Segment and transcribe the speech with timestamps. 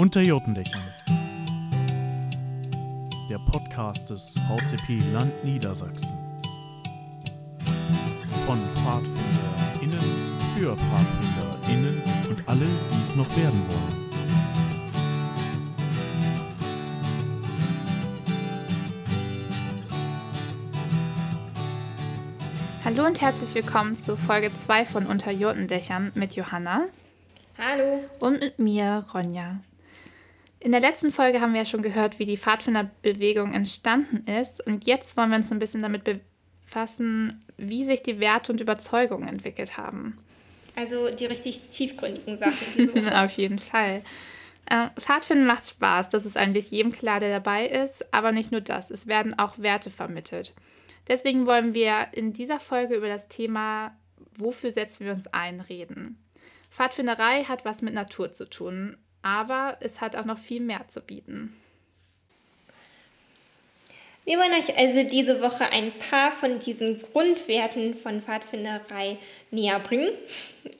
[0.00, 0.80] Unter Jotendächern.
[3.28, 6.16] Der Podcast des VCP Land Niedersachsen.
[8.46, 10.00] Von PfadfinderInnen
[10.56, 14.10] für PfadfinderInnen und alle, die es noch werden wollen.
[22.86, 26.86] Hallo und herzlich willkommen zu Folge 2 von Unter Jotendächern mit Johanna.
[27.58, 28.02] Hallo.
[28.18, 29.60] Und mit mir, Ronja.
[30.62, 34.64] In der letzten Folge haben wir ja schon gehört, wie die Pfadfinderbewegung entstanden ist.
[34.66, 39.26] Und jetzt wollen wir uns ein bisschen damit befassen, wie sich die Werte und Überzeugungen
[39.26, 40.18] entwickelt haben.
[40.76, 43.08] Also die richtig tiefgründigen Sachen.
[43.12, 44.02] Auf jeden Fall.
[44.66, 48.12] Äh, Pfadfinden macht Spaß, das ist eigentlich jedem klar, der dabei ist.
[48.12, 50.52] Aber nicht nur das, es werden auch Werte vermittelt.
[51.08, 53.96] Deswegen wollen wir in dieser Folge über das Thema,
[54.36, 56.22] wofür setzen wir uns ein, reden.
[56.70, 61.00] Pfadfinderei hat was mit Natur zu tun, aber es hat auch noch viel mehr zu
[61.00, 61.56] bieten.
[64.24, 69.16] Wir wollen euch also diese Woche ein paar von diesen Grundwerten von Pfadfinderei
[69.50, 70.10] näher bringen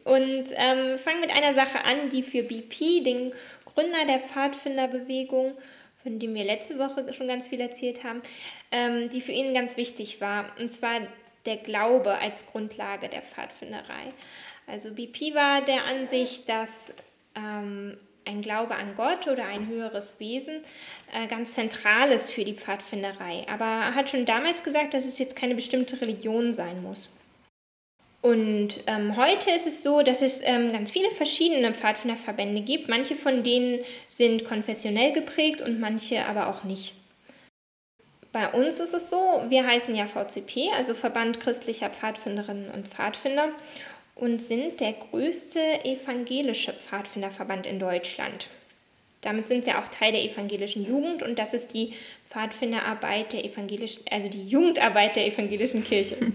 [0.05, 3.33] und ähm, fangen mit einer Sache an, die für BP, den
[3.65, 5.57] Gründer der Pfadfinderbewegung,
[6.03, 8.23] von dem wir letzte Woche schon ganz viel erzählt haben,
[8.71, 11.01] ähm, die für ihn ganz wichtig war, und zwar
[11.47, 14.13] der Glaube als Grundlage der Pfadfinderei.
[14.67, 16.93] Also BP war der Ansicht, dass
[17.35, 17.97] ähm,
[18.31, 20.64] ein Glaube an Gott oder ein höheres Wesen
[21.12, 23.47] äh, ganz zentral ist für die Pfadfinderei.
[23.48, 27.09] Aber er hat schon damals gesagt, dass es jetzt keine bestimmte Religion sein muss.
[28.22, 32.89] Und ähm, heute ist es so, dass es ähm, ganz viele verschiedene Pfadfinderverbände gibt.
[32.89, 36.94] Manche von denen sind konfessionell geprägt und manche aber auch nicht.
[38.33, 43.48] Bei uns ist es so, wir heißen ja VCP, also Verband christlicher Pfadfinderinnen und Pfadfinder
[44.14, 48.48] und sind der größte evangelische Pfadfinderverband in Deutschland.
[49.22, 51.94] Damit sind wir auch Teil der evangelischen Jugend und das ist die
[52.31, 56.16] Pfadfinderarbeit der evangelischen, also die Jugendarbeit der evangelischen Kirche.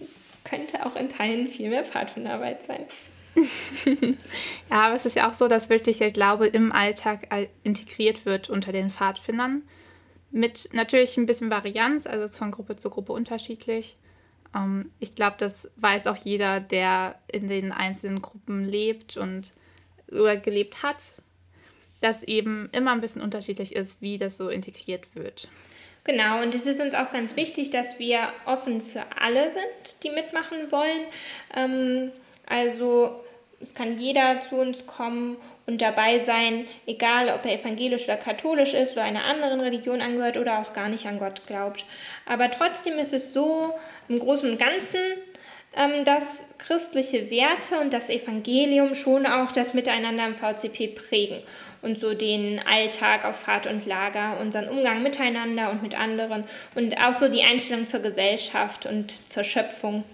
[0.00, 2.84] Es könnte auch in Teilen viel mehr Pfadfinderarbeit sein.
[4.70, 7.28] ja, aber es ist ja auch so, dass wirklich der Glaube im Alltag
[7.62, 9.62] integriert wird unter den Pfadfindern.
[10.30, 13.96] Mit natürlich ein bisschen Varianz, also es ist von Gruppe zu Gruppe unterschiedlich.
[14.54, 19.52] Ähm, ich glaube, das weiß auch jeder, der in den einzelnen Gruppen lebt und
[20.10, 21.14] oder gelebt hat,
[22.00, 25.48] dass eben immer ein bisschen unterschiedlich ist, wie das so integriert wird.
[26.04, 30.10] Genau, und es ist uns auch ganz wichtig, dass wir offen für alle sind, die
[30.10, 31.06] mitmachen wollen.
[31.54, 32.10] Ähm,
[32.46, 33.22] also
[33.60, 35.36] es kann jeder zu uns kommen
[35.66, 40.36] und dabei sein, egal ob er evangelisch oder katholisch ist oder einer anderen Religion angehört
[40.36, 41.84] oder auch gar nicht an Gott glaubt.
[42.26, 43.74] Aber trotzdem ist es so,
[44.08, 45.00] im Großen und Ganzen,
[45.74, 51.40] ähm, dass christliche Werte und das Evangelium schon auch das Miteinander im VCP prägen
[51.80, 56.98] und so den Alltag auf Fahrt und Lager, unseren Umgang miteinander und mit anderen und
[56.98, 60.04] auch so die Einstellung zur Gesellschaft und zur Schöpfung.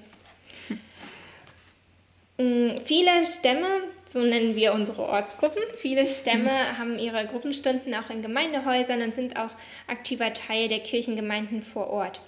[2.40, 2.74] Hm.
[2.84, 3.66] Viele Stämme,
[4.04, 6.78] so nennen wir unsere Ortsgruppen, viele Stämme hm.
[6.78, 9.50] haben ihre Gruppenstunden auch in Gemeindehäusern und sind auch
[9.86, 12.20] aktiver Teil der Kirchengemeinden vor Ort.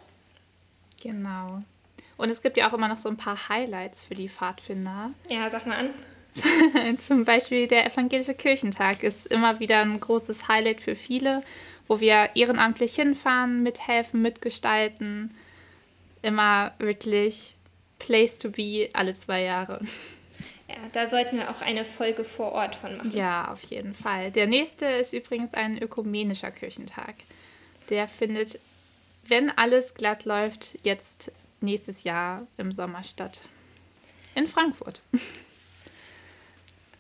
[1.02, 1.62] Genau.
[2.16, 5.12] Und es gibt ja auch immer noch so ein paar Highlights für die Pfadfinder.
[5.30, 6.98] Ja, sag mal an.
[6.98, 11.40] Zum Beispiel der Evangelische Kirchentag ist immer wieder ein großes Highlight für viele,
[11.88, 15.34] wo wir ehrenamtlich hinfahren, mithelfen, mitgestalten.
[16.22, 17.56] Immer wirklich
[18.00, 19.80] Place to be alle zwei Jahre.
[20.68, 23.16] Ja, da sollten wir auch eine Folge vor Ort von machen.
[23.16, 24.32] Ja, auf jeden Fall.
[24.32, 27.14] Der nächste ist übrigens ein ökumenischer Kirchentag.
[27.88, 28.58] Der findet
[29.30, 33.40] wenn alles glatt läuft, jetzt nächstes Jahr im Sommer statt.
[34.34, 35.00] In Frankfurt.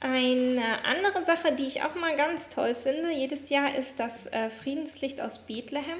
[0.00, 4.48] Eine andere Sache, die ich auch mal ganz toll finde, jedes Jahr ist das äh,
[4.48, 5.98] Friedenslicht aus Bethlehem.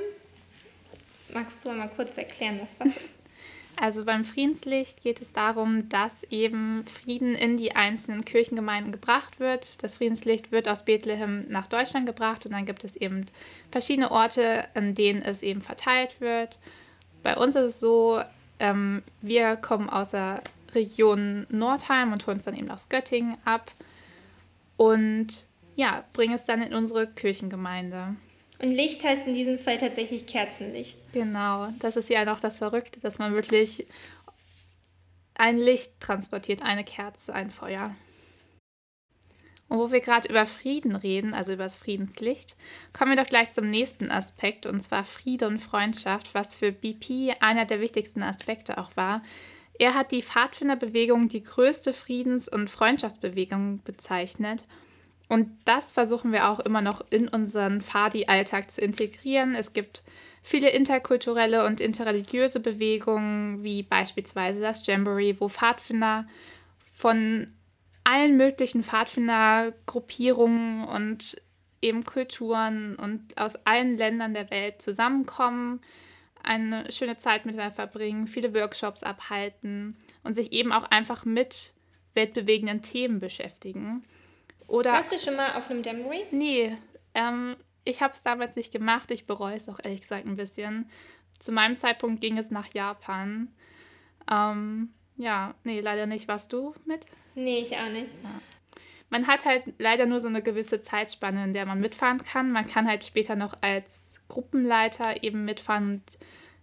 [1.32, 3.19] Magst du mal kurz erklären, was das ist?
[3.80, 9.82] Also beim Friedenslicht geht es darum, dass eben Frieden in die einzelnen Kirchengemeinden gebracht wird.
[9.82, 13.24] Das Friedenslicht wird aus Bethlehem nach Deutschland gebracht und dann gibt es eben
[13.70, 16.58] verschiedene Orte, an denen es eben verteilt wird.
[17.22, 18.20] Bei uns ist es so,
[18.58, 20.42] ähm, wir kommen aus der
[20.74, 23.72] Region Nordheim und holen es dann eben aus Göttingen ab
[24.76, 28.14] und ja, bringen es dann in unsere Kirchengemeinde.
[28.60, 30.98] Und Licht heißt in diesem Fall tatsächlich Kerzenlicht.
[31.12, 33.86] Genau, das ist ja noch das Verrückte, dass man wirklich
[35.34, 37.94] ein Licht transportiert, eine Kerze, ein Feuer.
[39.68, 42.56] Und wo wir gerade über Frieden reden, also über das Friedenslicht,
[42.92, 47.36] kommen wir doch gleich zum nächsten Aspekt, und zwar Friede und Freundschaft, was für BP
[47.40, 49.22] einer der wichtigsten Aspekte auch war.
[49.78, 54.64] Er hat die Pfadfinderbewegung die größte Friedens- und Freundschaftsbewegung bezeichnet
[55.30, 59.54] und das versuchen wir auch immer noch in unseren Fadi-Alltag zu integrieren.
[59.54, 60.02] Es gibt
[60.42, 66.26] viele interkulturelle und interreligiöse Bewegungen, wie beispielsweise das Jamboree, wo Pfadfinder
[66.96, 67.46] von
[68.02, 71.40] allen möglichen Pfadfindergruppierungen und
[71.80, 75.80] eben Kulturen und aus allen Ländern der Welt zusammenkommen,
[76.42, 81.72] eine schöne Zeit miteinander verbringen, viele Workshops abhalten und sich eben auch einfach mit
[82.14, 84.02] weltbewegenden Themen beschäftigen.
[84.70, 86.26] Oder, Warst du schon mal auf einem Jamboree?
[86.30, 86.76] Nee,
[87.14, 89.10] ähm, ich habe es damals nicht gemacht.
[89.10, 90.88] Ich bereue es auch ehrlich gesagt ein bisschen.
[91.40, 93.48] Zu meinem Zeitpunkt ging es nach Japan.
[94.30, 96.28] Ähm, ja, nee, leider nicht.
[96.28, 97.06] Warst du mit?
[97.34, 98.14] Nee, ich auch nicht.
[98.22, 98.30] Ja.
[99.08, 102.52] Man hat halt leider nur so eine gewisse Zeitspanne, in der man mitfahren kann.
[102.52, 106.02] Man kann halt später noch als Gruppenleiter eben mitfahren und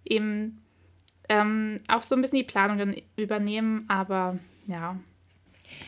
[0.06, 0.62] eben
[1.28, 3.84] ähm, auch so ein bisschen die Planung dann übernehmen.
[3.90, 4.98] Aber ja,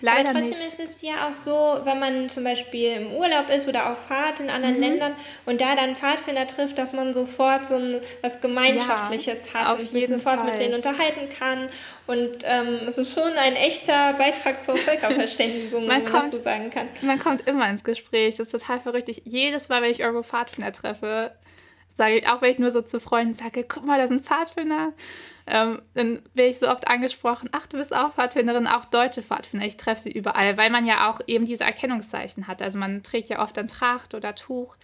[0.01, 0.67] Leider Aber trotzdem nicht.
[0.67, 4.39] ist es ja auch so, wenn man zum Beispiel im Urlaub ist oder auf Fahrt
[4.39, 4.81] in anderen mhm.
[4.81, 5.15] Ländern
[5.45, 9.91] und da dann Pfadfinder trifft, dass man sofort so ein, was Gemeinschaftliches ja, hat und
[9.91, 10.51] sich sofort Fall.
[10.51, 11.69] mit denen unterhalten kann.
[12.07, 16.43] Und ähm, es ist schon ein echter Beitrag zur Völkerverständigung, man wenn man das so
[16.43, 16.87] sagen kann.
[17.01, 19.09] Man kommt immer ins Gespräch, das ist total verrückt.
[19.09, 21.31] Ich, jedes Mal, wenn ich irgendwo Pfadfinder treffe,
[21.99, 24.93] sage ich, auch wenn ich nur so zu Freunden sage, guck mal, da sind Pfadfinder
[25.51, 29.65] ähm, dann werde ich so oft angesprochen, ach, du bist auch Pfadfinderin, auch deutsche Pfadfinder.
[29.65, 32.61] Ich treffe sie überall, weil man ja auch eben diese Erkennungszeichen hat.
[32.61, 34.75] Also man trägt ja oft ein Tracht oder Tuch.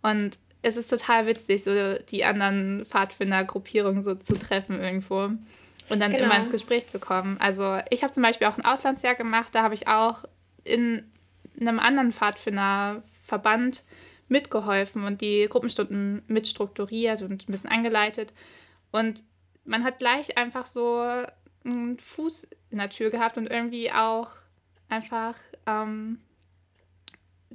[0.00, 5.30] Und es ist total witzig, so die anderen Pfadfindergruppierungen so zu treffen irgendwo
[5.88, 6.26] und dann genau.
[6.26, 7.36] immer ins Gespräch zu kommen.
[7.40, 10.18] Also ich habe zum Beispiel auch ein Auslandsjahr gemacht, da habe ich auch
[10.62, 11.02] in
[11.60, 13.82] einem anderen Pfadfinderverband
[14.32, 18.32] mitgeholfen und die Gruppenstunden mitstrukturiert und ein bisschen angeleitet.
[18.90, 19.22] Und
[19.64, 21.00] man hat gleich einfach so
[21.64, 24.32] einen Fuß in der Tür gehabt und irgendwie auch
[24.88, 25.36] einfach
[25.66, 26.18] ähm,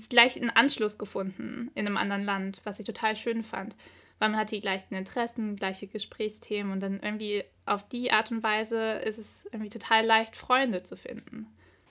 [0.09, 3.75] gleich einen Anschluss gefunden in einem anderen Land, was ich total schön fand.
[4.19, 8.41] Weil man hat die gleichen Interessen, gleiche Gesprächsthemen und dann irgendwie auf die Art und
[8.41, 11.47] Weise ist es irgendwie total leicht, Freunde zu finden.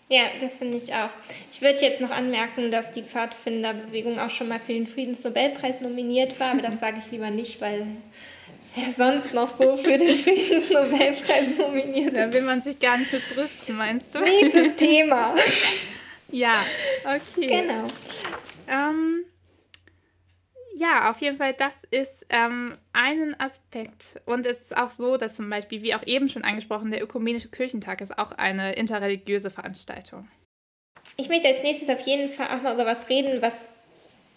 [0.08, 1.10] Ja, das finde ich auch.
[1.50, 6.38] Ich würde jetzt noch anmerken, dass die Pfadfinderbewegung auch schon mal für den Friedensnobelpreis nominiert
[6.38, 7.86] war, aber das sage ich lieber nicht, weil
[8.76, 12.16] wer sonst noch so für den Friedensnobelpreis nominiert ist.
[12.16, 14.20] Da will man sich gar nicht mit brüsten, meinst du?
[14.20, 15.34] Nächstes Thema.
[16.30, 16.64] ja,
[17.04, 17.62] okay.
[17.62, 17.82] Genau.
[18.68, 19.15] Ähm,
[20.78, 24.20] ja, auf jeden Fall, das ist ähm, ein Aspekt.
[24.26, 27.48] Und es ist auch so, dass zum Beispiel, wie auch eben schon angesprochen, der Ökumenische
[27.48, 30.28] Kirchentag ist auch eine interreligiöse Veranstaltung.
[31.16, 33.54] Ich möchte als nächstes auf jeden Fall auch noch über was reden, was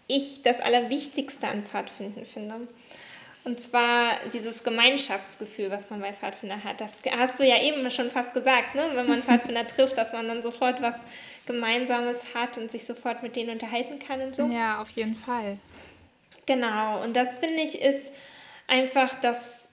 [0.07, 2.67] ich das Allerwichtigste an Pfadfinden finde.
[3.43, 6.79] Und zwar dieses Gemeinschaftsgefühl, was man bei Pfadfinder hat.
[6.79, 8.83] Das hast du ja eben schon fast gesagt, ne?
[8.93, 10.95] wenn man Pfadfinder trifft, dass man dann sofort was
[11.45, 14.45] Gemeinsames hat und sich sofort mit denen unterhalten kann und so.
[14.45, 15.57] Ja, auf jeden Fall.
[16.49, 18.11] Genau, und das finde ich ist
[18.65, 19.67] einfach das,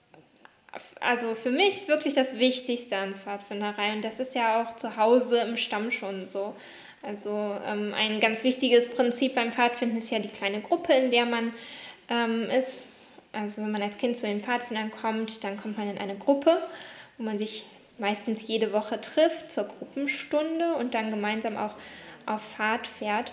[0.99, 3.93] also für mich wirklich das Wichtigste an Pfadfinderei.
[3.93, 6.53] Und das ist ja auch zu Hause im Stamm schon so.
[7.01, 11.25] Also ähm, ein ganz wichtiges Prinzip beim Pfadfinden ist ja die kleine Gruppe, in der
[11.25, 11.51] man
[12.09, 12.89] ähm, ist
[13.31, 16.61] also wenn man als Kind zu den Pfadfindern kommt, dann kommt man in eine Gruppe,
[17.17, 17.65] wo man sich
[17.97, 21.73] meistens jede Woche trifft zur Gruppenstunde und dann gemeinsam auch
[22.27, 23.31] auf Fahrt fährt.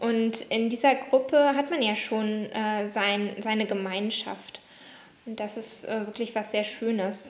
[0.00, 4.60] Und in dieser Gruppe hat man ja schon äh, sein, seine Gemeinschaft.
[5.24, 7.24] Und das ist äh, wirklich was sehr Schönes.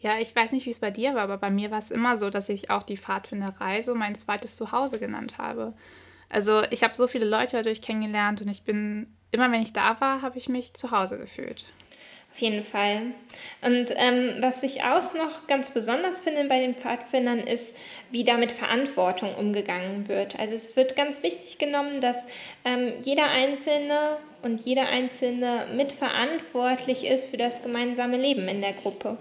[0.00, 2.16] Ja, ich weiß nicht, wie es bei dir war, aber bei mir war es immer
[2.16, 5.74] so, dass ich auch die Pfadfinderei so mein zweites Zuhause genannt habe.
[6.28, 10.00] Also ich habe so viele Leute dadurch kennengelernt und ich bin immer wenn ich da
[10.00, 11.64] war, habe ich mich zu Hause gefühlt.
[12.38, 13.00] Auf jeden Fall.
[13.62, 17.76] Und ähm, was ich auch noch ganz besonders finde bei den Pfadfindern ist,
[18.12, 20.38] wie da mit Verantwortung umgegangen wird.
[20.38, 22.16] Also es wird ganz wichtig genommen, dass
[22.64, 29.18] ähm, jeder Einzelne und jeder Einzelne mitverantwortlich ist für das gemeinsame Leben in der Gruppe.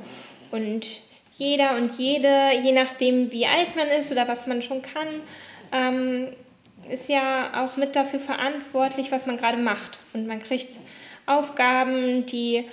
[0.51, 0.85] Und
[1.33, 5.07] jeder und jede, je nachdem wie alt man ist oder was man schon kann,
[5.71, 6.27] ähm,
[6.87, 9.97] ist ja auch mit dafür verantwortlich, was man gerade macht.
[10.13, 10.73] Und man kriegt
[11.25, 12.65] Aufgaben, die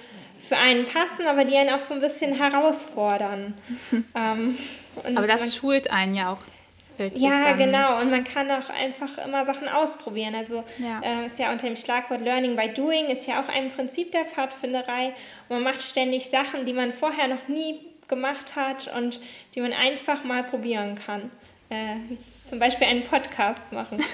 [0.46, 3.54] für einen passen, aber die einen auch so ein bisschen herausfordern.
[4.14, 4.58] ähm,
[5.02, 6.38] aber das schult einen ja auch.
[7.14, 8.00] Ja, genau.
[8.00, 10.34] Und man kann auch einfach immer Sachen ausprobieren.
[10.34, 11.00] Also ja.
[11.02, 14.24] Äh, ist ja unter dem Schlagwort Learning by Doing ist ja auch ein Prinzip der
[14.24, 15.14] Pfadfinderei.
[15.48, 19.20] Und man macht ständig Sachen, die man vorher noch nie gemacht hat und
[19.54, 21.30] die man einfach mal probieren kann.
[21.70, 21.96] Äh,
[22.48, 24.04] zum Beispiel einen Podcast machen.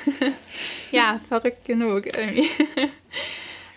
[0.93, 2.49] ja, verrückt genug irgendwie.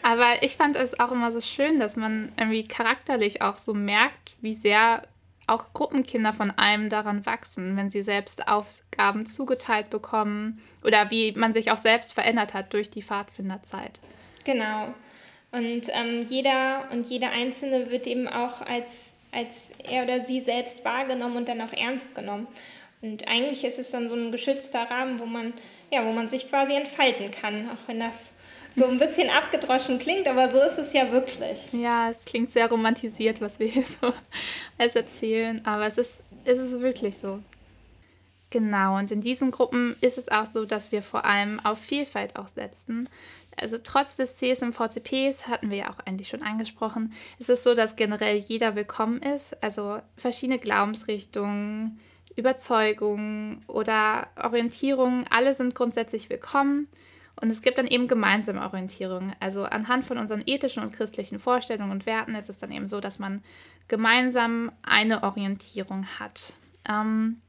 [0.04, 4.36] Aber ich fand es auch immer so schön, dass man irgendwie charakterlich auch so merkt,
[4.42, 5.04] wie sehr
[5.48, 11.54] auch Gruppenkinder von einem daran wachsen, wenn sie selbst Aufgaben zugeteilt bekommen oder wie man
[11.54, 14.02] sich auch selbst verändert hat durch die Pfadfinderzeit.
[14.44, 14.94] Genau.
[15.52, 20.84] Und ähm, jeder und jede Einzelne wird eben auch als, als er oder sie selbst
[20.84, 22.48] wahrgenommen und dann auch ernst genommen.
[23.02, 25.54] Und eigentlich ist es dann so ein geschützter Rahmen, wo man,
[25.92, 28.34] ja, wo man sich quasi entfalten kann, auch wenn das
[28.76, 31.72] so ein bisschen abgedroschen klingt, aber so ist es ja wirklich.
[31.74, 34.14] Ja, es klingt sehr romantisiert, was wir hier so
[34.78, 37.40] alles erzählen, aber es ist, es ist wirklich so.
[38.50, 42.36] Genau, und in diesen Gruppen ist es auch so, dass wir vor allem auf Vielfalt
[42.36, 43.10] auch setzen.
[43.58, 47.96] Also trotz des CSM-VCPs hatten wir ja auch eigentlich schon angesprochen, ist es so, dass
[47.96, 49.62] generell jeder willkommen ist.
[49.64, 52.00] Also verschiedene Glaubensrichtungen,
[52.36, 56.88] Überzeugungen oder Orientierungen, alle sind grundsätzlich willkommen.
[57.42, 59.36] Und es gibt dann eben gemeinsame Orientierungen.
[59.40, 63.02] Also anhand von unseren ethischen und christlichen Vorstellungen und Werten ist es dann eben so,
[63.02, 63.44] dass man
[63.88, 66.54] gemeinsam eine Orientierung hat.
[66.88, 67.42] Ähm,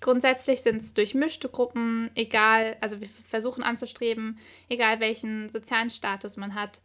[0.00, 4.38] grundsätzlich sind es durchmischte Gruppen, egal, also wir versuchen anzustreben,
[4.68, 6.80] egal welchen sozialen Status man hat.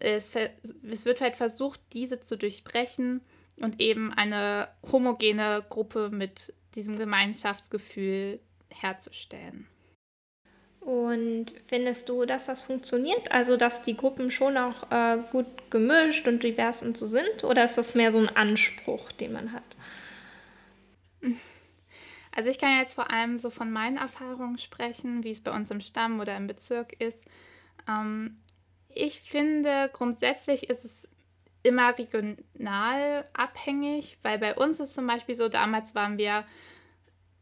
[0.00, 3.20] Es, es wird halt versucht, diese zu durchbrechen
[3.60, 8.40] und eben eine homogene Gruppe mit diesem Gemeinschaftsgefühl
[8.70, 9.66] herzustellen.
[10.86, 13.32] Und findest du, dass das funktioniert?
[13.32, 17.42] Also, dass die Gruppen schon auch äh, gut gemischt und divers und so sind?
[17.42, 19.64] Oder ist das mehr so ein Anspruch, den man hat?
[22.36, 25.72] Also, ich kann jetzt vor allem so von meinen Erfahrungen sprechen, wie es bei uns
[25.72, 27.24] im Stamm oder im Bezirk ist.
[27.88, 28.36] Ähm,
[28.88, 31.10] ich finde, grundsätzlich ist es
[31.64, 36.44] immer regional abhängig, weil bei uns ist zum Beispiel so, damals waren wir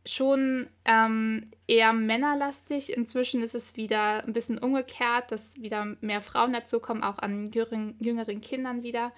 [0.07, 2.93] schon ähm, eher männerlastig.
[2.97, 7.97] Inzwischen ist es wieder ein bisschen umgekehrt, dass wieder mehr Frauen dazukommen, auch an jüngeren,
[8.01, 9.13] jüngeren Kindern wieder.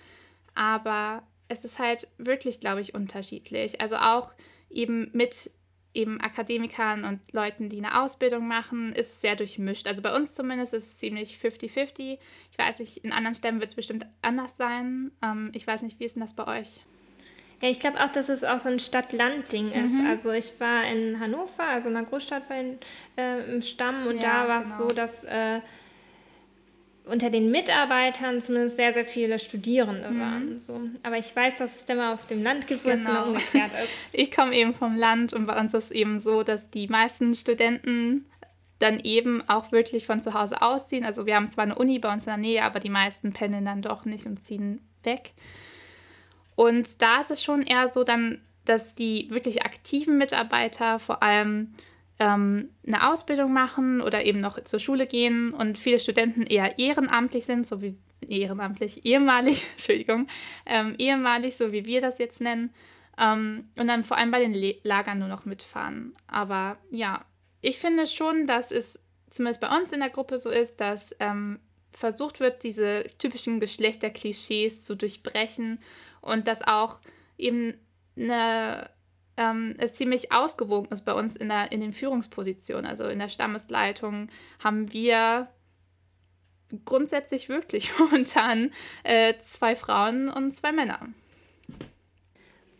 [0.54, 3.80] Aber es ist halt wirklich, glaube ich, unterschiedlich.
[3.80, 4.32] Also auch
[4.70, 5.50] eben mit
[5.96, 9.86] eben Akademikern und Leuten, die eine Ausbildung machen, ist es sehr durchmischt.
[9.88, 12.18] Also bei uns zumindest ist es ziemlich 50-50.
[12.50, 15.10] Ich weiß nicht, in anderen Stämmen wird es bestimmt anders sein.
[15.22, 16.80] Ähm, ich weiß nicht, wie ist denn das bei euch?
[17.62, 19.94] Ja, ich glaube auch, dass es auch so ein Stadt-Land-Ding ist.
[19.94, 20.06] Mhm.
[20.06, 22.76] Also ich war in Hannover, also in einer Großstadt bei,
[23.16, 24.88] äh, im Stamm und ja, da war es genau.
[24.88, 25.60] so, dass äh,
[27.06, 30.20] unter den Mitarbeitern zumindest sehr, sehr viele Studierende mhm.
[30.20, 30.60] waren.
[30.60, 30.80] So.
[31.02, 33.00] Aber ich weiß, dass es Stämme auf dem Land gibt, wo genau.
[33.00, 33.92] es genau umgekehrt ist.
[34.12, 37.34] Ich komme eben vom Land und bei uns ist es eben so, dass die meisten
[37.34, 38.26] Studenten
[38.80, 41.04] dann eben auch wirklich von zu Hause ausziehen.
[41.04, 43.64] Also wir haben zwar eine Uni bei uns in der Nähe, aber die meisten pendeln
[43.64, 45.32] dann doch nicht und ziehen weg.
[46.56, 51.72] Und da ist es schon eher so dann, dass die wirklich aktiven Mitarbeiter vor allem
[52.18, 57.46] ähm, eine Ausbildung machen oder eben noch zur Schule gehen und viele Studenten eher ehrenamtlich
[57.46, 57.96] sind, so wie
[58.26, 60.26] ehrenamtlich, ehemalig, Entschuldigung,
[60.64, 62.72] ähm, ehemalig, so wie wir das jetzt nennen.
[63.18, 66.14] Ähm, und dann vor allem bei den Lagern nur noch mitfahren.
[66.26, 67.24] Aber ja,
[67.60, 71.58] ich finde schon, dass es zumindest bei uns in der Gruppe so ist, dass ähm,
[71.92, 75.78] versucht wird, diese typischen Geschlechterklischees zu durchbrechen
[76.26, 76.98] und dass auch
[77.38, 77.74] eben
[78.16, 78.90] eine,
[79.36, 82.86] ähm, es ziemlich ausgewogen ist bei uns in, der, in den Führungspositionen.
[82.86, 84.28] Also in der Stammesleitung
[84.62, 85.48] haben wir
[86.84, 88.72] grundsätzlich wirklich momentan
[89.04, 91.08] äh, zwei Frauen und zwei Männer.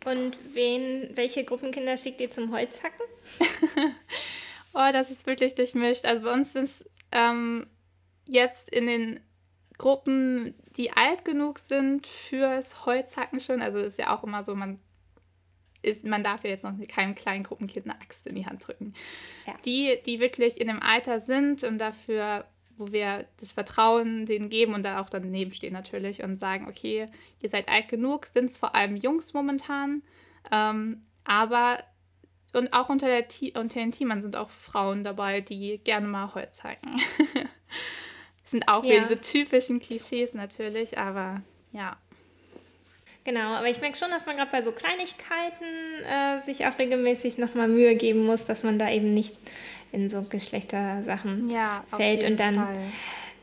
[0.05, 3.05] Und wen, welche Gruppenkinder schickt ihr zum Holzhacken?
[4.73, 6.05] oh, das ist wirklich durchmischt.
[6.05, 7.67] Also bei uns ist ähm,
[8.25, 9.19] jetzt in den
[9.77, 13.61] Gruppen, die alt genug sind fürs Holzhacken schon.
[13.61, 14.79] Also ist ja auch immer so, man
[15.81, 18.93] ist, man darf ja jetzt noch keinem kleinen Gruppenkind eine Axt in die Hand drücken.
[19.45, 19.53] Ja.
[19.65, 22.45] Die, die wirklich in dem Alter sind und dafür,
[22.77, 27.07] wo wir das Vertrauen denen geben und da auch daneben stehen natürlich und sagen, okay,
[27.39, 30.03] ihr seid alt genug, sind es vor allem Jungs momentan,
[30.51, 31.79] ähm, aber
[32.53, 36.63] und auch unter, der, unter den Teamern sind auch Frauen dabei, die gerne mal Holz
[36.63, 36.99] hacken.
[38.47, 38.91] sind auch ja.
[38.91, 41.97] wieder diese typischen Klischees natürlich, aber ja.
[43.23, 45.65] Genau, aber ich merke schon, dass man gerade bei so Kleinigkeiten
[46.05, 49.35] äh, sich auch regelmäßig nochmal Mühe geben muss, dass man da eben nicht
[49.91, 52.57] in so Geschlechtersachen ja, fällt und dann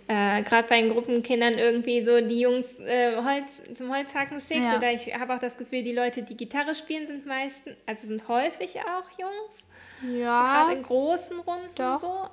[0.09, 4.63] äh, gerade bei den Gruppenkindern irgendwie so die Jungs äh, Holz, zum Holzhacken schickt.
[4.63, 4.77] Ja.
[4.77, 8.27] Oder ich habe auch das Gefühl, die Leute, die Gitarre spielen, sind meistens, also sind
[8.29, 9.65] häufig auch Jungs.
[10.19, 10.65] Ja.
[10.65, 11.99] Gerade in großen Runden doch.
[11.99, 12.29] so.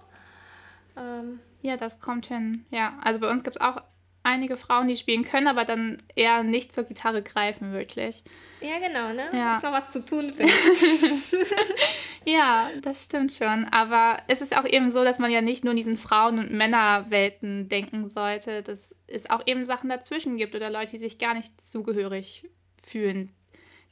[0.97, 2.65] Ähm, ja, das kommt hin.
[2.71, 3.77] Ja, also bei uns gibt es auch
[4.23, 8.23] einige Frauen, die spielen können, aber dann eher nicht zur Gitarre greifen, wirklich.
[8.61, 9.29] Ja, genau, ne?
[9.33, 9.57] Ja.
[9.57, 10.33] Ist noch was zu tun,
[12.25, 13.65] ja, das stimmt schon.
[13.65, 16.51] Aber es ist auch eben so, dass man ja nicht nur in diesen Frauen- und
[16.51, 21.33] Männerwelten denken sollte, dass es auch eben Sachen dazwischen gibt oder Leute, die sich gar
[21.33, 22.47] nicht zugehörig
[22.83, 23.31] fühlen,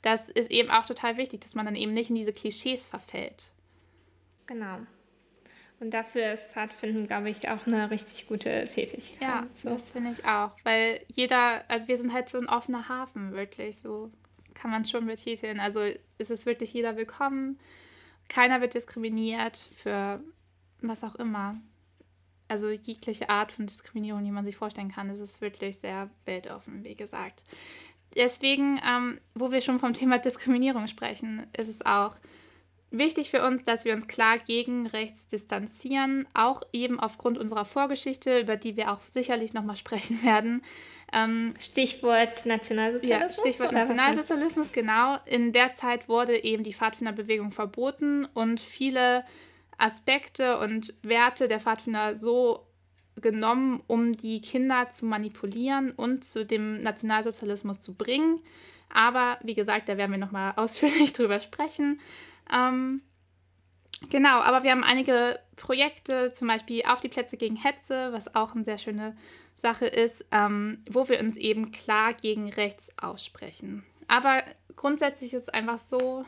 [0.02, 3.52] das ist eben auch total wichtig, dass man dann eben nicht in diese Klischees verfällt.
[4.46, 4.80] Genau.
[5.80, 9.22] Und dafür ist Pfadfinden, glaube ich, auch eine richtig gute Tätigkeit.
[9.22, 9.70] Ja, so.
[9.70, 10.52] das finde ich auch.
[10.64, 13.80] Weil jeder, also wir sind halt so ein offener Hafen, wirklich.
[13.80, 14.12] So
[14.54, 15.60] kann man schon betiteln.
[15.60, 15.80] Also
[16.18, 17.60] ist es wirklich jeder willkommen.
[18.28, 20.22] Keiner wird diskriminiert für
[20.82, 21.56] was auch immer.
[22.50, 26.84] Also jegliche Art von Diskriminierung, die man sich vorstellen kann, ist es wirklich sehr weltoffen,
[26.84, 27.42] wie gesagt.
[28.16, 32.16] Deswegen, ähm, wo wir schon vom Thema Diskriminierung sprechen, ist es auch
[32.92, 38.40] wichtig für uns, dass wir uns klar gegen rechts distanzieren, auch eben aufgrund unserer Vorgeschichte,
[38.40, 40.64] über die wir auch sicherlich nochmal sprechen werden.
[41.12, 43.36] Ähm, Stichwort Nationalsozialismus.
[43.36, 45.18] Ja, Stichwort Nationalsozialismus, genau.
[45.26, 49.24] In der Zeit wurde eben die Pfadfinderbewegung verboten und viele
[49.78, 52.68] Aspekte und Werte der Pfadfinder so
[53.16, 58.40] genommen, um die Kinder zu manipulieren und zu dem Nationalsozialismus zu bringen.
[58.90, 62.00] Aber wie gesagt, da werden wir nochmal ausführlich drüber sprechen.
[62.54, 63.02] Ähm,
[64.10, 68.56] genau, aber wir haben einige Projekte, zum Beispiel auf die Plätze gegen Hetze, was auch
[68.56, 69.16] eine sehr schöne
[69.56, 73.84] Sache ist, ähm, wo wir uns eben klar gegen rechts aussprechen.
[74.08, 74.42] Aber
[74.76, 76.26] grundsätzlich ist es einfach so,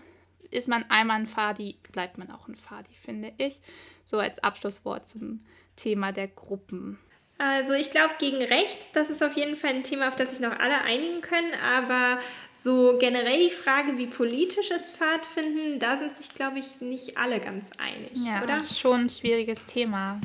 [0.51, 3.60] ist man einmal ein Fadi, bleibt man auch ein Fadi, finde ich.
[4.06, 5.46] So als Abschlusswort zum
[5.78, 7.00] Thema der Gruppen.
[7.38, 10.40] Also ich glaube gegen rechts, das ist auf jeden Fall ein Thema, auf das sich
[10.42, 12.20] noch alle einigen können, aber
[12.63, 17.65] so generell die Frage, wie politisches Pfadfinden, da sind sich, glaube ich, nicht alle ganz
[17.77, 18.63] einig, ja, oder?
[18.63, 20.20] schon ein schwieriges Thema.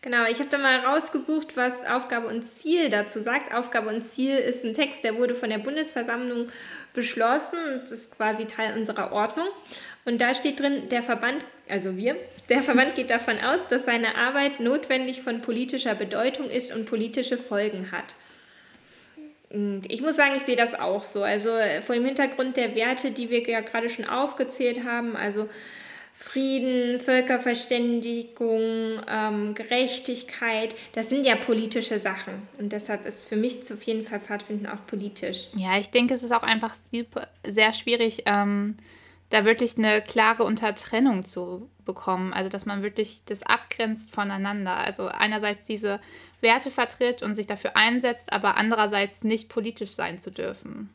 [0.00, 3.54] Genau, ich habe da mal rausgesucht, was Aufgabe und Ziel dazu sagt.
[3.54, 6.48] Aufgabe und Ziel ist ein Text, der wurde von der Bundesversammlung
[6.92, 9.46] beschlossen und ist quasi Teil unserer Ordnung.
[10.04, 12.16] Und da steht drin, der Verband, also wir,
[12.48, 17.38] der Verband geht davon aus, dass seine Arbeit notwendig von politischer Bedeutung ist und politische
[17.38, 18.16] Folgen hat.
[19.88, 21.22] Ich muss sagen, ich sehe das auch so.
[21.22, 25.48] Also äh, vor dem Hintergrund der Werte, die wir ja gerade schon aufgezählt haben, also
[26.14, 32.46] Frieden, Völkerverständigung, ähm, Gerechtigkeit, das sind ja politische Sachen.
[32.58, 35.48] Und deshalb ist für mich auf jeden Fall Pfadfinden auch politisch.
[35.56, 36.76] Ja, ich denke, es ist auch einfach
[37.46, 38.76] sehr schwierig, ähm,
[39.30, 42.32] da wirklich eine klare Untertrennung zu bekommen.
[42.32, 44.76] Also, dass man wirklich das abgrenzt voneinander.
[44.76, 46.00] Also, einerseits diese
[46.42, 50.90] Werte vertritt und sich dafür einsetzt, aber andererseits nicht politisch sein zu dürfen.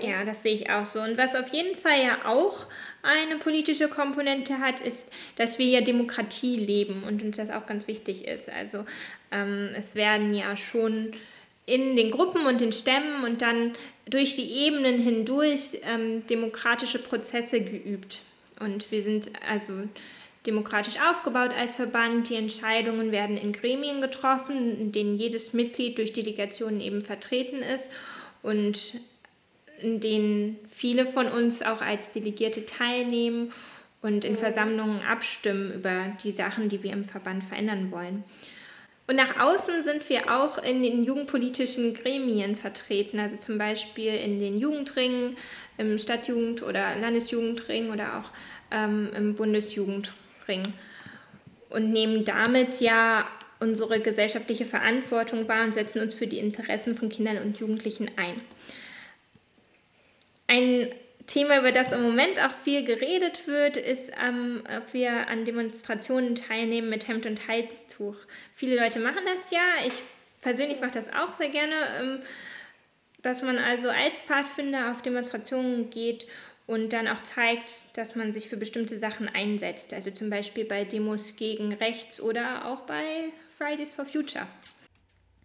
[0.00, 1.00] Ja, das sehe ich auch so.
[1.00, 2.66] Und was auf jeden Fall ja auch
[3.02, 7.88] eine politische Komponente hat, ist, dass wir ja Demokratie leben und uns das auch ganz
[7.88, 8.48] wichtig ist.
[8.48, 8.84] Also
[9.32, 11.14] ähm, es werden ja schon
[11.66, 13.72] in den Gruppen und den Stämmen und dann
[14.06, 18.20] durch die Ebenen hindurch ähm, demokratische Prozesse geübt.
[18.60, 19.72] Und wir sind also
[20.48, 22.30] demokratisch aufgebaut als Verband.
[22.30, 27.90] Die Entscheidungen werden in Gremien getroffen, in denen jedes Mitglied durch Delegationen eben vertreten ist
[28.42, 28.94] und
[29.80, 33.52] in denen viele von uns auch als Delegierte teilnehmen
[34.00, 38.24] und in Versammlungen abstimmen über die Sachen, die wir im Verband verändern wollen.
[39.06, 44.38] Und nach außen sind wir auch in den jugendpolitischen Gremien vertreten, also zum Beispiel in
[44.38, 45.36] den Jugendringen,
[45.78, 48.30] im Stadtjugend- oder Landesjugendring oder auch
[48.70, 50.12] ähm, im Bundesjugendring
[51.70, 53.26] und nehmen damit ja
[53.60, 58.40] unsere gesellschaftliche Verantwortung wahr und setzen uns für die Interessen von Kindern und Jugendlichen ein.
[60.46, 60.88] Ein
[61.26, 66.34] Thema, über das im Moment auch viel geredet wird, ist, ähm, ob wir an Demonstrationen
[66.34, 68.16] teilnehmen mit Hemd und Halstuch.
[68.54, 69.60] Viele Leute machen das ja.
[69.86, 69.92] Ich
[70.40, 72.22] persönlich mache das auch sehr gerne, ähm,
[73.20, 76.26] dass man also als Pfadfinder auf Demonstrationen geht
[76.68, 79.94] und dann auch zeigt, dass man sich für bestimmte Sachen einsetzt.
[79.94, 84.46] Also zum Beispiel bei Demos gegen rechts oder auch bei Fridays for Future.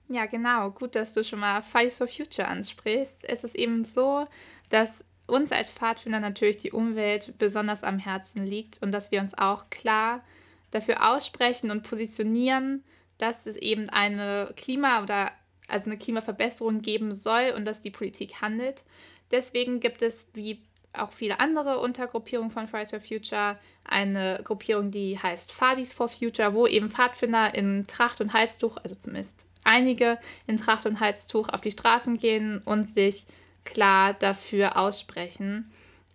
[0.09, 0.69] Ja, genau.
[0.71, 3.19] Gut, dass du schon mal Fridays for Future ansprichst.
[3.23, 4.27] Es ist eben so,
[4.69, 9.35] dass uns als Pfadfinder natürlich die Umwelt besonders am Herzen liegt und dass wir uns
[9.37, 10.25] auch klar
[10.71, 12.83] dafür aussprechen und positionieren,
[13.17, 15.31] dass es eben eine Klima- oder
[15.69, 18.83] also eine Klimaverbesserung geben soll und dass die Politik handelt.
[19.31, 20.61] Deswegen gibt es, wie
[20.93, 26.53] auch viele andere Untergruppierungen von Fridays for Future, eine Gruppierung, die heißt Fadis for Future,
[26.53, 31.61] wo eben Pfadfinder in Tracht und Halstuch, also zumindest einige in Tracht und Halstuch auf
[31.61, 33.25] die Straßen gehen und sich
[33.65, 35.71] klar dafür aussprechen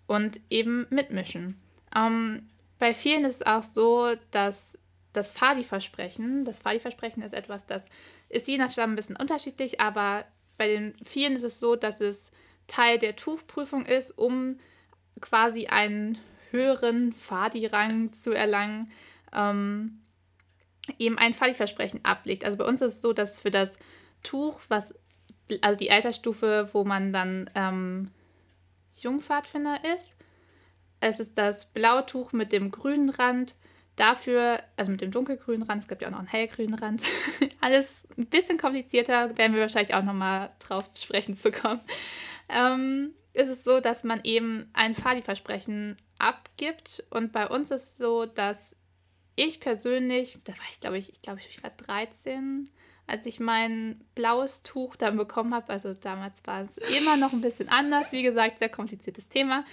[0.06, 1.60] und eben mitmischen.
[1.96, 4.78] Ähm, bei vielen ist es auch so, dass
[5.12, 7.88] das Fadi-Versprechen, das Fadi-Versprechen ist etwas, das
[8.28, 10.24] ist je nach Stamm ein bisschen unterschiedlich, aber
[10.56, 12.32] bei den vielen ist es so, dass es
[12.68, 14.58] Teil der Tuchprüfung ist, um
[15.20, 16.18] quasi einen
[16.50, 18.92] höheren Fadi-Rang zu erlangen,
[19.32, 20.00] ähm,
[20.98, 22.44] eben ein Fadi-Versprechen ablegt.
[22.44, 23.78] Also bei uns ist es so, dass für das
[24.22, 24.94] Tuch, was
[25.60, 28.10] also die Altersstufe, wo man dann ähm,
[29.00, 30.16] Jungpfadfinder ist.
[31.00, 33.54] Es ist das Blautuch mit dem grünen Rand.
[33.96, 37.02] Dafür, also mit dem dunkelgrünen Rand, es gibt ja auch noch einen hellgrünen Rand.
[37.60, 41.80] Alles ein bisschen komplizierter, werden wir wahrscheinlich auch nochmal drauf sprechen zu kommen.
[42.48, 47.04] Ähm, ist es so, dass man eben ein Fadi-Versprechen abgibt.
[47.10, 48.76] Und bei uns ist es so, dass
[49.36, 52.68] ich persönlich, da war ich glaube ich, ich glaube ich war 13,
[53.06, 57.40] als ich mein blaues Tuch dann bekommen habe, also damals war es immer noch ein
[57.40, 59.64] bisschen anders, wie gesagt, sehr kompliziertes Thema,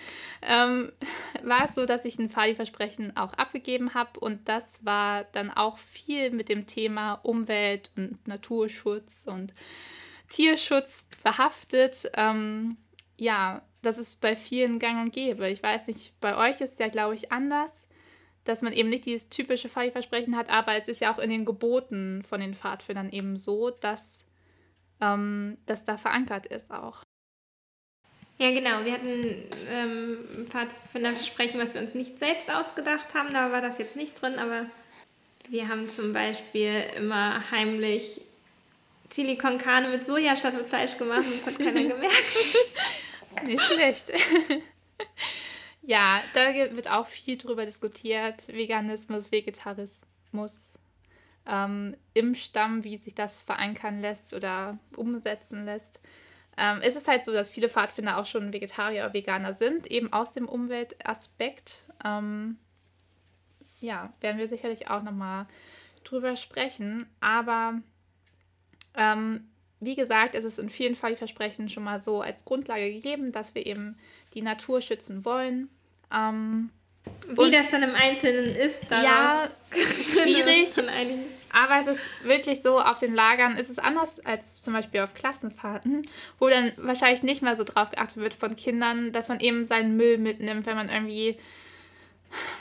[0.42, 0.92] ähm,
[1.44, 5.80] war es so, dass ich ein Fadi-Versprechen auch abgegeben habe und das war dann auch
[5.80, 9.54] viel mit dem Thema Umwelt und Naturschutz und
[10.30, 12.12] Tierschutz behaftet.
[12.16, 12.78] Ähm,
[13.18, 15.50] ja, das ist bei vielen gang und gäbe.
[15.50, 17.88] Ich weiß nicht, bei euch ist es ja, glaube ich, anders
[18.46, 21.46] dass man eben nicht dieses typische Fallversprechen hat, aber es ist ja auch in den
[21.46, 24.24] Geboten von den Pfadfindern eben so, dass
[25.02, 27.04] ähm, das da verankert ist auch.
[28.38, 28.84] Ja, genau.
[28.86, 29.24] Wir hatten
[29.70, 33.34] ähm, ein Pfadfinderversprechen, was wir uns nicht selbst ausgedacht haben.
[33.34, 34.68] Da war das jetzt nicht drin, aber
[35.50, 38.22] wir haben zum Beispiel immer heimlich
[39.10, 42.14] Chili con Carne mit Soja statt mit Fleisch gemacht und das hat keiner gemerkt.
[43.44, 44.12] nicht schlecht.
[45.88, 48.48] Ja, da wird auch viel drüber diskutiert.
[48.48, 50.80] Veganismus, Vegetarismus
[51.46, 56.02] ähm, im Stamm, wie sich das verankern lässt oder umsetzen lässt.
[56.58, 60.12] Ähm, es ist halt so, dass viele Pfadfinder auch schon Vegetarier oder Veganer sind, eben
[60.12, 61.84] aus dem Umweltaspekt.
[62.04, 62.58] Ähm,
[63.80, 65.46] ja, werden wir sicherlich auch nochmal
[66.04, 67.08] drüber sprechen.
[67.20, 67.80] Aber
[68.98, 69.48] ähm,
[69.80, 73.66] wie gesagt, ist es in vielen Versprechen schon mal so als Grundlage gegeben, dass wir
[73.66, 73.98] eben
[74.34, 75.70] die Natur schützen wollen.
[76.14, 76.72] Ähm,
[77.28, 79.50] Wie das dann im Einzelnen ist, da ja,
[80.02, 80.70] schwierig.
[81.52, 85.14] aber es ist wirklich so, auf den Lagern ist es anders als zum Beispiel auf
[85.14, 86.04] Klassenfahrten,
[86.40, 89.98] wo dann wahrscheinlich nicht mal so drauf geachtet wird von Kindern, dass man eben seinen
[89.98, 91.38] Müll mitnimmt, wenn man irgendwie,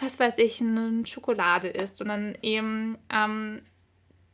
[0.00, 2.00] was weiß ich, eine Schokolade isst.
[2.00, 3.62] Und dann eben ähm,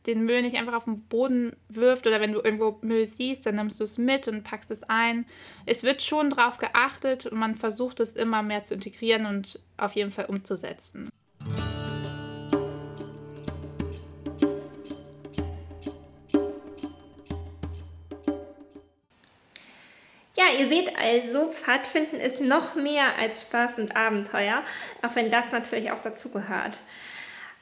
[0.07, 3.55] den Müll nicht einfach auf den Boden wirft oder wenn du irgendwo Müll siehst, dann
[3.55, 5.25] nimmst du es mit und packst es ein.
[5.65, 9.93] Es wird schon darauf geachtet und man versucht es immer mehr zu integrieren und auf
[9.93, 11.09] jeden Fall umzusetzen.
[20.35, 24.63] Ja, ihr seht also, Pfadfinden ist noch mehr als Spaß und Abenteuer,
[25.03, 26.79] auch wenn das natürlich auch dazu gehört.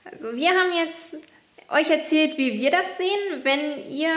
[0.05, 1.17] Also wir haben jetzt
[1.71, 3.43] euch erzählt, wie wir das sehen.
[3.43, 4.11] Wenn ihr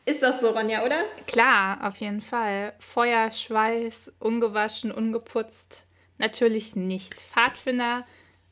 [0.05, 1.03] Ist das so, Ronja, oder?
[1.25, 2.73] Klar, auf jeden Fall.
[2.79, 5.85] Feuer, Schweiß, ungewaschen, ungeputzt.
[6.17, 7.13] Natürlich nicht.
[7.13, 8.05] Pfadfinder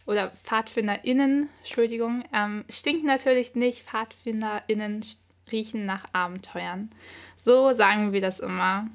[0.05, 3.83] oder PfadfinderInnen, Entschuldigung, ähm, stinken natürlich nicht.
[3.83, 5.05] PfadfinderInnen
[5.51, 6.89] riechen nach Abenteuern.
[7.37, 8.89] So sagen wir das immer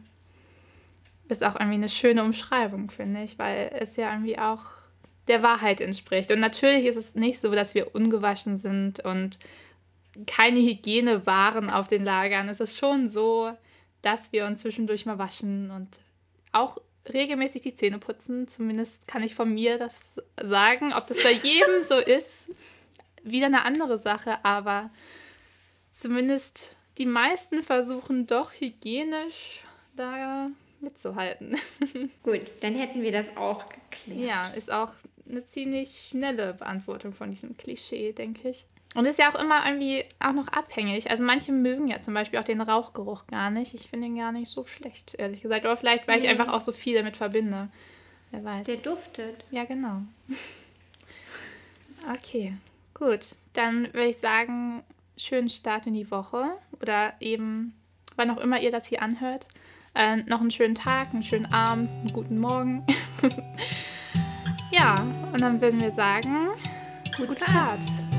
[1.30, 4.62] ist auch irgendwie eine schöne Umschreibung, finde ich, weil es ja irgendwie auch
[5.28, 6.30] der Wahrheit entspricht.
[6.30, 9.38] Und natürlich ist es nicht so, dass wir ungewaschen sind und
[10.26, 12.48] keine Hygienewaren auf den Lagern.
[12.48, 13.52] Es ist schon so,
[14.02, 15.88] dass wir uns zwischendurch mal waschen und
[16.52, 16.78] auch
[17.12, 18.48] regelmäßig die Zähne putzen.
[18.48, 20.92] Zumindest kann ich von mir das sagen.
[20.92, 22.50] Ob das bei jedem so ist,
[23.22, 24.90] wieder eine andere Sache, aber
[25.98, 29.62] zumindest die meisten versuchen doch hygienisch
[29.96, 31.56] da mitzuhalten.
[32.22, 34.20] Gut, dann hätten wir das auch geklärt.
[34.20, 34.92] Ja, ist auch
[35.28, 38.66] eine ziemlich schnelle Beantwortung von diesem Klischee, denke ich.
[38.94, 41.10] Und ist ja auch immer irgendwie auch noch abhängig.
[41.10, 43.72] Also manche mögen ja zum Beispiel auch den Rauchgeruch gar nicht.
[43.74, 45.64] Ich finde ihn gar nicht so schlecht, ehrlich gesagt.
[45.64, 46.30] Oder vielleicht, weil ich mhm.
[46.30, 47.68] einfach auch so viel damit verbinde.
[48.32, 48.66] Wer weiß.
[48.66, 49.44] Der duftet.
[49.50, 50.02] Ja, genau.
[52.14, 52.54] Okay,
[52.94, 53.36] gut.
[53.52, 54.82] Dann würde ich sagen,
[55.18, 56.46] schönen Start in die Woche.
[56.80, 57.74] Oder eben,
[58.16, 59.46] wann auch immer ihr das hier anhört.
[59.94, 62.84] Äh, noch einen schönen Tag, einen schönen Abend, einen guten Morgen.
[64.70, 66.50] ja, und dann würden wir sagen,
[67.16, 67.84] gute, gute Fahrt.
[67.84, 68.09] Fahrt.